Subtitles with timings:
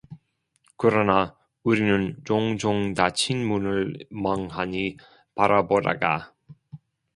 [0.77, 4.97] 그러나 우리는 종종 닫힌 문을 멍하니
[5.35, 6.33] 바라보다가